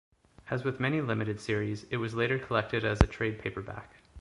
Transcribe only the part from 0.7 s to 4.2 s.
many limited series, it was later collected as a trade paperback.